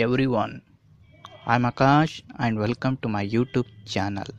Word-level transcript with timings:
everyone. 0.00 0.52
I'm 1.48 1.64
Akash 1.64 2.22
and 2.40 2.58
welcome 2.58 2.96
to 2.96 3.06
my 3.06 3.34
YouTube 3.34 3.64
channel. 3.88 4.34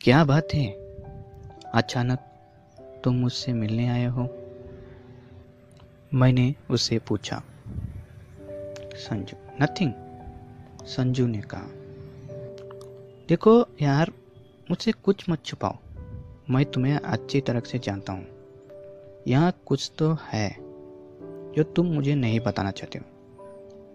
क्या 0.00 0.24
बात 0.24 0.48
है? 0.54 0.66
अचानक 1.74 2.18
तुम 3.04 3.14
मुझसे 3.14 3.52
मिलने 3.52 3.88
आए 3.88 4.06
हो? 4.06 4.22
मैंने 6.14 6.54
उससे 6.70 6.98
पूछा। 6.98 7.42
संजू 8.94 9.36
नथिंग 9.62 9.92
संजू 10.86 11.26
ने 11.26 11.40
कहा। 11.40 11.68
देखो 13.28 13.66
यार, 13.82 14.12
मुझसे 14.70 14.92
कुछ 14.92 15.28
मत 15.28 15.44
छुपाओ। 15.44 15.78
मैं 16.50 16.64
तुम्हें 16.64 16.96
अच्छी 16.96 17.40
तरह 17.40 17.60
से 17.60 17.78
जानता 17.78 18.12
हूँ। 18.12 18.26
यहाँ 19.26 19.60
कुछ 19.66 19.92
तो 19.98 20.18
है। 20.22 20.73
जो 21.56 21.62
तुम 21.62 21.86
मुझे 21.86 22.14
नहीं 22.14 22.40
बताना 22.40 22.70
चाहते 22.70 22.98
हो। 22.98 23.04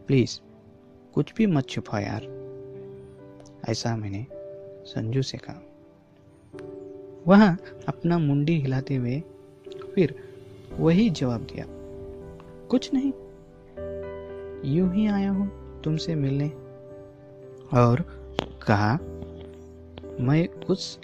प्लीज़ 0.08 0.40
कुछ 1.14 1.34
भी 1.34 1.46
मत 1.46 1.70
छुपा 1.70 2.00
यार। 2.00 2.40
ऐसा 3.70 3.96
मैंने 3.96 4.26
संजू 4.86 5.22
से 5.22 5.38
कहा। 5.38 5.62
वह 7.28 7.58
अपना 7.88 8.18
मुंडी 8.18 8.60
हिलाते 8.60 8.96
हुए 8.96 9.24
फिर 9.96 10.16
वही 10.72 11.10
जवाब 11.10 11.42
दिया। 11.42 11.66
कुछ 12.68 12.92
नहीं। 12.94 13.14
यूँ 14.76 14.94
ही 14.94 15.08
आया 15.08 15.32
हूँ 15.32 15.82
तुमसे 15.82 16.16
मिलने। 16.16 16.50
और 17.74 18.02
कहा, 18.68 19.00
मैं 20.20 20.48
उस 20.48 21.00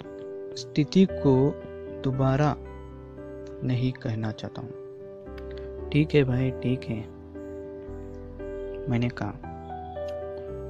स्थिति 0.54 1.06
को 1.10 1.62
दोबारा 2.02 2.56
नहीं 3.66 3.92
कहना 3.92 4.32
चाहता 4.32 4.62
हूँ। 4.62 4.85
ठीक 5.92 6.14
है 6.14 6.24
भाई, 6.24 6.50
ठीक 6.50 6.84
है। 6.84 7.16
मैंने 8.90 9.08
कहा। 9.08 9.52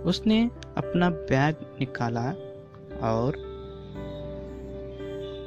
उसने 0.05 0.51
अपना 0.77 1.11
बैग 1.11 1.55
निकाला 1.81 2.31
और 3.13 3.33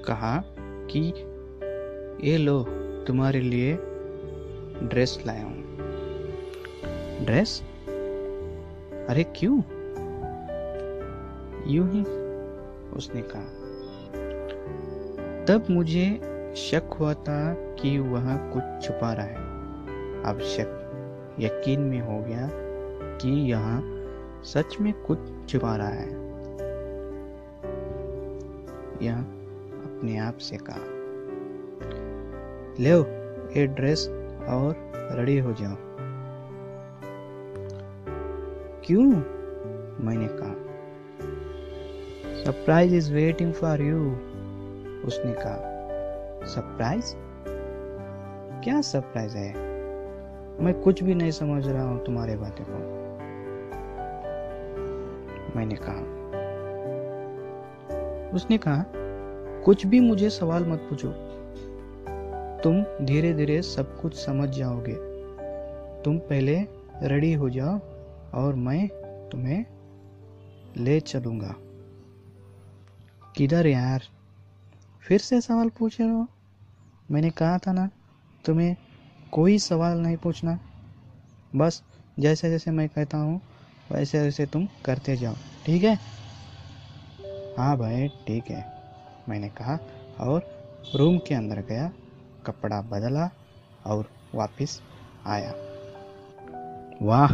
कहा 0.05 0.43
कि, 0.91 1.13
ये 2.29 2.37
लो, 2.37 2.63
तुम्हारे 3.07 3.39
लिए 3.39 3.75
ड्रेस 4.83 5.23
लाया 5.27 5.43
हूँ। 5.43 5.77
ड्रेस? 7.25 7.63
अरे 9.09 9.23
क्यों? 9.23 9.57
यूँ 11.67 11.91
ही, 11.91 12.01
उसने 12.89 13.21
कहा। 13.21 13.59
तब 15.45 15.65
मुझे 15.69 16.21
शक 16.55 16.97
हुआ 16.99 17.13
था 17.13 17.53
कि 17.53 17.99
वह 17.99 18.37
कुछ 18.37 18.87
छुपा 18.87 19.13
रहा 19.13 19.25
है। 19.25 19.48
शक 20.25 20.85
यकीन 21.39 21.81
में 21.81 22.01
हो 22.01 22.23
गया 22.23 22.49
कि 23.17 23.29
यहाँ 23.51 24.05
सच 24.43 24.77
में 24.81 24.93
कुछ 24.93 25.19
छुपा 25.49 25.75
रहा 25.75 25.87
है। 25.87 26.09
यह 29.01 29.19
अपने 29.19 30.17
आप 30.17 30.37
से 30.37 30.57
कहा। 30.57 30.99
ले 32.79 33.67
ड्रेस 33.67 34.07
और 34.49 34.91
रेडी 34.95 35.39
हो 35.39 35.53
जाओ। 35.53 35.75
क्यों? 38.85 39.05
मैंने 40.05 40.27
कहा। 40.27 40.55
Surprise 42.43 42.95
is 42.95 43.13
waiting 43.13 43.53
for 43.53 43.81
you 43.81 44.11
उसने 45.07 45.33
कहा। 45.33 45.65
सरप्राइज़ 46.45 47.15
क्या 48.63 48.81
सरप्राइज़ 48.81 49.37
है? 49.37 49.68
मैं 50.59 50.81
कुछ 50.81 51.03
भी 51.03 51.15
नहीं 51.15 51.31
समझ 51.31 51.67
रहा 51.67 51.83
हूँ 51.83 52.05
तुम्हारे 52.05 52.37
बातें 52.37 52.65
को। 52.69 52.99
मैंने 55.57 55.75
कहा। 55.75 56.19
उसने 58.29 58.57
कहा, 58.57 58.85
कुछ 59.63 59.85
भी 59.85 59.99
मुझे 59.99 60.29
सवाल 60.29 60.65
मत 60.65 60.79
पूछो। 60.79 61.13
तुम 62.63 63.05
धीरे 63.05 63.33
धीरे 63.33 63.61
सब 63.61 64.01
कुछ 64.01 64.25
समझ 64.25 64.49
जाओगे। 64.49 64.95
तुम 66.01 66.17
पहले 66.17 66.59
रेडी 67.03 67.33
हो 67.33 67.49
जाओ 67.49 67.79
और 68.33 68.55
मैं 68.55 68.87
तुम्हें 69.31 69.65
ले 70.77 70.99
चलूँगा। 70.99 71.55
किधर 73.35 73.67
यार? 73.67 74.01
फिर 75.01 75.19
से 75.19 75.41
सवाल 75.41 75.69
पूछ 75.69 76.01
रहे 76.01 76.09
हो? 76.09 76.27
मैंने 77.11 77.29
कहा 77.29 77.57
था 77.57 77.71
ना, 77.73 77.89
तुम्हें 78.45 78.75
कोई 79.31 79.59
सवाल 79.59 79.97
नहीं 79.97 80.17
पूछना। 80.17 80.59
बस 81.55 81.83
जैसे 82.19 82.49
जैसे 82.49 82.71
मैं 82.71 82.89
कहता 82.89 83.17
हूँ, 83.17 83.41
वैसे 83.91 84.21
वैसे 84.21 84.45
तुम 84.45 84.67
करते 84.85 85.15
जाओ। 85.15 85.35
ठीक 85.65 85.83
है? 85.83 85.99
हाँ 87.57 87.77
भाई, 87.77 88.07
ठीक 88.07 88.45
है। 88.47 88.65
मैंने 89.29 89.49
कहा, 89.49 89.79
और 90.19 90.41
रूम 90.95 91.17
के 91.17 91.35
अंदर 91.35 91.61
गया, 91.61 91.91
कपड़ा 92.45 92.81
बदला 92.81 93.29
और 93.85 94.11
वापस 94.35 94.81
आया। 95.25 95.53
वाह, 97.01 97.33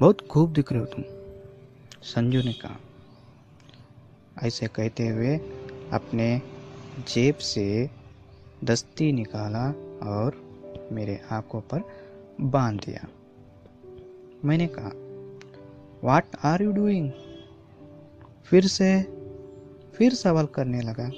बहुत 0.00 0.20
खूब 0.20 0.52
दिख 0.52 0.72
रहे 0.72 0.80
हो 0.80 0.86
तुम, 0.86 1.04
संजू 2.02 2.42
ने 2.42 2.52
कहा। 2.52 2.76
ऐसे 4.42 4.66
कहते 4.66 5.08
हुए 5.08 5.36
अपने 5.92 6.42
जेब 6.98 7.34
से 7.34 7.90
दस्ती 8.64 9.12
निकाला 9.12 9.66
और 10.10 10.49
मेरे 10.92 11.20
आँखों 11.30 11.60
पर 11.60 11.82
बाँध 12.40 12.80
दिया। 12.80 13.06
मैंने 14.44 14.66
कहा 14.66 14.90
वाट 16.04 16.24
आर 16.44 16.62
यू 16.62 16.72
डूइंग 16.72 17.10
फिर 18.44 18.66
से, 18.66 19.02
फिर 19.94 20.14
सवाल 20.14 20.46
करने 20.46 20.80
लगा, 20.80 21.08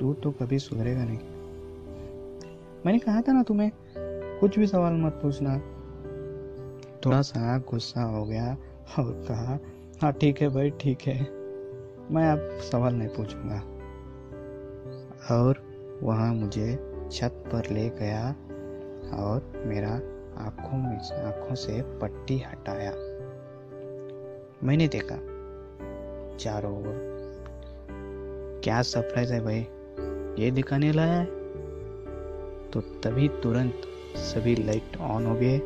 तू 0.00 0.12
तो 0.14 0.30
कभी 0.30 0.58
सुधरेगा 0.58 1.04
नहीं। 1.04 1.18
मैंने 2.86 2.98
कहा 2.98 3.20
था 3.20 3.32
ना, 3.32 3.42
तुम्हें 3.42 3.70
कुछ 4.40 4.58
भी 4.58 4.66
सवाल 4.66 4.92
मत 4.92 5.12
पूछना। 5.12 5.58
थोड़ा 7.06 7.22
सा 7.22 7.58
गुस्सा 7.58 8.02
हो 8.02 8.24
गया 8.24 8.52
और 8.98 9.24
कहा 9.28 9.58
हाँ 10.02 10.12
ठीक 10.12 10.40
है 10.40 10.48
भाई, 10.48 10.70
ठीक 10.70 11.02
है। 11.02 11.20
मैं 12.10 12.28
अब 12.30 12.60
सवाल 12.60 12.94
नहीं 12.94 13.08
पूछूँगा। 13.08 13.60
और 15.36 15.62
वहाँ 16.02 16.34
मुझे 16.34 16.92
छत 17.12 17.44
पर 17.46 17.70
ले 17.70 17.88
गया 17.88 18.34
और 19.12 19.62
मेरा 19.66 19.90
आँखों 20.44 20.78
में 20.78 20.96
आँखों 21.24 21.54
से 21.54 21.82
पट्टी 21.82 22.38
हटाया। 22.38 22.92
मैंने 24.64 24.88
देखा, 24.88 25.16
चारों 26.36 26.78
ओर। 26.78 27.16
क्या 28.64 28.82
सरप्राइज़ 28.82 29.32
है 29.32 29.40
भाई, 29.40 29.66
ये 30.44 30.50
दिखाने 30.50 30.92
लाया 30.92 31.12
है? 31.12 31.24
तो 32.70 32.80
तभी 32.80 33.28
तुरंत 33.28 33.82
सभी 34.16 34.54
लाइट 34.54 34.96
ऑन 35.00 35.26
हो 35.26 35.34
गए। 35.34 35.60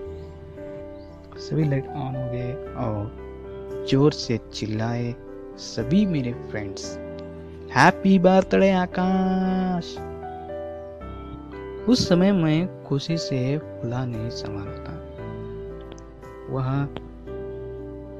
सभी 1.38 1.64
लाइट 1.64 1.86
ऑन 1.86 2.16
हो 2.16 2.30
गए 2.30 2.52
और 2.54 3.30
ज़ोर 3.90 4.12
से 4.12 4.38
चिल्लाए 4.54 5.14
सभी 5.56 6.06
मेरे 6.06 6.32
फ्रेंड्स 6.32 6.96
हैप्पी 7.76 8.18
बर्थडे 8.18 8.70
आकाश! 8.70 10.09
उस 11.90 12.08
समय 12.08 12.32
मैं 12.32 12.84
खुशी 12.84 13.16
से 13.16 13.58
फुला 13.58 14.04
नहीं 14.04 14.30
संभाला 14.30 14.84
था 14.84 15.00
वह 16.50 16.84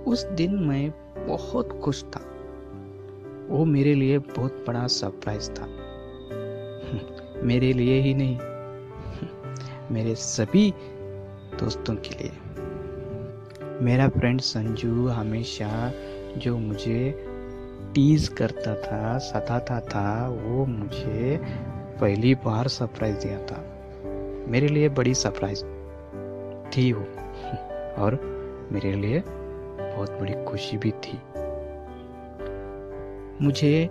उस 0.04 0.25
दिन 0.25 0.54
मैं 0.54 0.94
बहुत 1.28 1.80
खुश 1.80 2.04
था। 2.04 2.20
वो 3.48 3.64
मेरे 3.64 3.94
लिए 3.94 4.19
बहुत 4.19 4.64
बड़ा 4.69 4.86
सरप्राइज़ 4.86 5.50
था। 5.50 5.66
मेरे 7.42 7.72
लिए 7.72 8.00
ही 8.00 8.14
नहीं, 8.14 8.38
मेरे 9.94 10.14
सभी 10.14 10.75
दोस्तों 11.60 11.94
के 11.94 12.10
लिए। 12.10 12.32
मेरा 13.80 14.09
फ्रेंड 14.09 14.41
संजू 14.41 15.09
हमेशा 15.09 15.92
जो 16.36 16.59
मुझे 16.59 17.24
टीज 17.95 18.28
करता 18.28 18.74
था, 18.74 19.18
सताता 19.18 19.80
था, 19.80 20.28
वो 20.28 20.66
मुझे 20.66 21.41
पहली 22.00 22.34
बार 22.34 22.68
सरप्राइज़ 22.68 23.26
दिया 23.26 23.47
था। 23.47 23.64
मेरे 24.50 24.68
लिए 24.68 24.88
बड़ी 24.88 25.14
सरप्राइज़ 25.14 25.64
थी 26.70 26.92
वो। 26.92 27.02
और 28.02 28.41
मेरे 28.72 28.92
लिए 28.92 29.22
बहुत 29.97 30.10
बड़ी 30.10 30.44
खुशी 30.44 30.76
भी 30.76 30.91
थी। 30.91 31.18
मुझे 33.44 33.91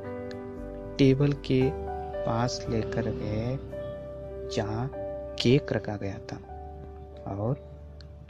टेबल 0.98 1.34
के 1.34 1.72
पास 2.26 2.66
लेकर 2.70 3.06
गए, 3.06 3.60
जहाँ 4.56 4.92
केक 5.42 5.74
रखा 5.74 5.98
गया 5.98 6.18
था। 6.18 6.38
और 7.28 7.54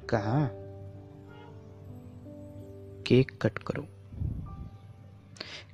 कहा 0.09 0.49
केक 3.07 3.31
कट 3.41 3.57
करो। 3.57 3.85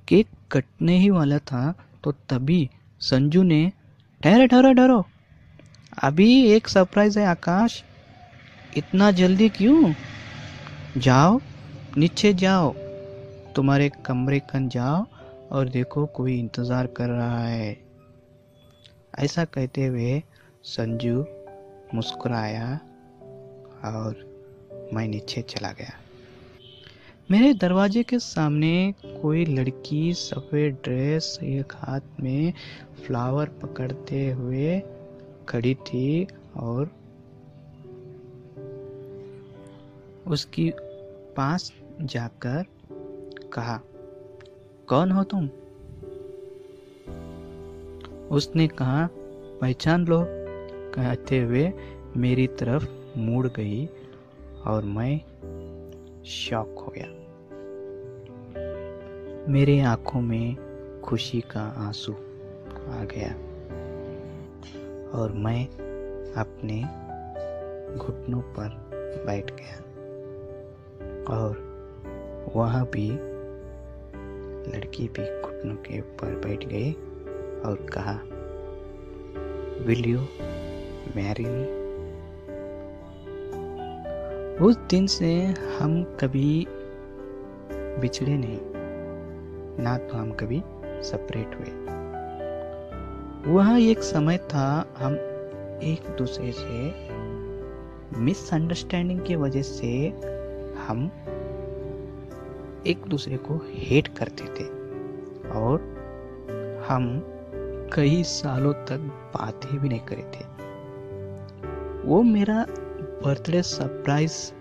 केक 0.07 0.27
कटने 0.51 0.97
ही 0.97 1.09
वाला 1.09 1.37
था 1.37 1.75
तो 2.03 2.11
तभी 2.11 2.69
संजू 2.99 3.43
ने 3.43 3.71
ठहरे, 4.25 4.47
ठहरो 4.47 4.73
ठहरो। 4.73 5.05
अभी 6.03 6.47
एक 6.51 6.67
सरप्राइज़ 6.67 7.19
है 7.19 7.25
आकाश। 7.25 7.83
इतना 8.77 9.11
जल्दी 9.11 9.49
क्यों? 9.49 9.93
जाओ, 10.97 11.41
नीचे 11.97 12.33
जाओ। 12.33 12.73
तुम्हारे 13.55 13.91
कमरे 14.05 14.39
कन 14.39 14.69
जाओ 14.69 15.05
और 15.51 15.69
देखो 15.69 16.05
कोई 16.05 16.39
इंतज़ार 16.39 16.87
कर 16.87 17.09
रहा 17.09 17.47
है। 17.47 17.77
ऐसा 19.19 19.45
कहते 19.45 19.85
हुए 19.85 20.23
संजू 20.63 21.25
मुस्कुराया 21.93 22.75
और 23.85 24.15
मैं 24.93 25.07
नीचे 25.07 25.41
चला 25.41 25.71
गया। 25.71 26.04
मेरे 27.31 27.53
दरवाजे 27.53 28.03
के 28.03 28.19
सामने 28.19 28.93
कोई 29.05 29.45
लड़की 29.45 30.13
सफ़ेद 30.13 30.77
ड्रेस 30.83 31.39
एक 31.43 31.73
हाथ 31.75 31.99
में 32.19 32.53
फ्लावर 33.05 33.49
पकड़ते 33.49 34.31
हुए 34.31 34.81
खड़ी 35.49 35.75
थी 35.75 36.27
और 36.57 36.91
उसकी 40.27 40.71
पास 41.37 41.73
जाकर 42.01 42.65
कहा, 43.53 43.81
कौन 44.87 45.11
हो 45.11 45.23
तुम? 45.23 45.49
उसने 48.35 48.67
कहा, 48.67 49.09
पहचान 49.61 50.05
लो, 50.05 50.25
कहते 50.95 51.39
हुए 51.39 51.73
मेरी 52.17 52.47
तरफ़ 52.47 53.17
मुड़ 53.17 53.47
गई 53.47 53.89
और 54.65 54.83
मैं 54.83 55.21
शॉक 56.25 56.75
हो 56.79 56.93
गया। 56.97 57.07
मेरे 59.51 59.81
आँखों 59.81 60.21
में 60.21 60.55
खुशी 61.01 61.41
का 61.41 61.61
आँसू 61.61 62.13
आ 62.91 63.03
गया 63.03 63.29
और 65.19 65.31
मैं 65.31 65.67
अपने 66.33 66.81
घुटनों 67.97 68.41
पर 68.41 68.69
बैठ 69.25 69.51
गया 69.51 69.77
और 71.33 71.65
वह 72.55 72.83
भी 72.83 73.11
लड़की 74.71 75.07
भी 75.07 75.41
घुटनों 75.41 75.75
के 75.75 75.99
ऊपर 75.99 76.41
बैठ 76.47 76.65
गई 76.65 76.91
और 77.65 77.87
कहा 77.93 78.19
विल 79.85 80.05
यू 80.05 80.19
मैरी 81.15 81.45
मी 81.45 81.84
उस 84.61 84.77
दिन 84.89 85.07
से 85.07 85.29
हम 85.79 86.03
कभी 86.19 86.67
बिछड़े 87.71 88.37
नहीं, 88.37 88.59
ना 89.83 89.97
तो 89.97 90.17
हम 90.17 90.31
कभी 90.31 90.61
सेपरेट 91.03 91.55
हुए। 91.55 91.71
वह 93.53 93.71
एक 93.81 94.03
समय 94.03 94.37
था, 94.37 94.85
हम 94.97 95.13
एक 95.83 96.15
दूसरे 96.17 96.51
से 96.51 96.93
मिसअंडरस्टैंडिंग 98.19 99.19
की 99.21 99.35
वजह 99.35 99.61
से 99.61 99.91
हम 100.87 101.11
एक 102.87 103.05
दूसरे 103.07 103.37
को 103.37 103.59
हेट 103.73 104.07
करते 104.17 104.43
थे 104.43 104.65
और 105.49 105.81
हम 106.89 107.21
कई 107.93 108.23
सालों 108.23 108.73
तक 108.73 108.99
बातें 109.35 109.79
भी 109.79 109.89
नहीं 109.89 109.99
करे 109.99 110.23
थे। 110.35 110.43
वो 112.07 112.21
मेरा 112.23 112.65
बर्थडे 113.23 113.61
सरप्राइज़ 113.61 114.51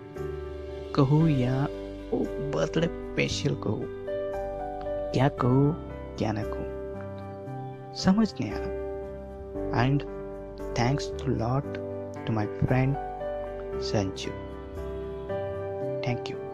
कहूँ 0.95 1.29
या 1.29 1.67
बर्थडे 2.55 2.87
स्पेशल 2.87 3.55
कहूँ? 3.55 3.85
क्या 5.13 5.27
कहूँ, 5.27 5.75
क्या 6.17 6.31
ना 6.31 6.43
कहूँ? 6.45 7.93
समझ 7.95 8.33
नहीं 8.41 8.51
आ 8.51 8.57
रहा। 8.57 9.83
And 9.83 10.03
thanks 10.79 11.11
to 11.11 11.31
lot 11.31 11.77
to 12.27 12.33
my 12.33 12.45
friend 12.45 12.95
Sanju 13.81 14.31
thank 16.07 16.25
you. 16.27 16.44